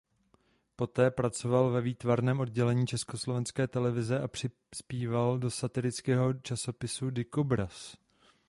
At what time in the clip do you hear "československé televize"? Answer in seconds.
2.87-4.19